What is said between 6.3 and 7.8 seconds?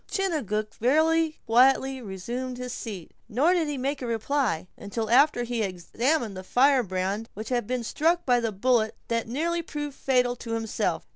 the firebrand which had